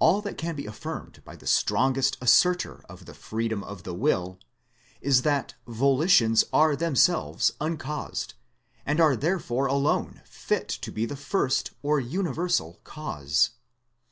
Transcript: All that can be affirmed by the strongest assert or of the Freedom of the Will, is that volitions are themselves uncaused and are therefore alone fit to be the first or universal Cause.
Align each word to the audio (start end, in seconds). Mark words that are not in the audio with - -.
All 0.00 0.20
that 0.22 0.36
can 0.36 0.56
be 0.56 0.66
affirmed 0.66 1.22
by 1.24 1.36
the 1.36 1.46
strongest 1.46 2.18
assert 2.20 2.66
or 2.66 2.84
of 2.88 3.04
the 3.06 3.14
Freedom 3.14 3.62
of 3.62 3.84
the 3.84 3.94
Will, 3.94 4.40
is 5.00 5.22
that 5.22 5.54
volitions 5.68 6.42
are 6.52 6.74
themselves 6.74 7.52
uncaused 7.60 8.34
and 8.84 9.00
are 9.00 9.14
therefore 9.14 9.66
alone 9.66 10.22
fit 10.24 10.68
to 10.68 10.90
be 10.90 11.06
the 11.06 11.14
first 11.14 11.70
or 11.84 12.00
universal 12.00 12.80
Cause. 12.82 13.50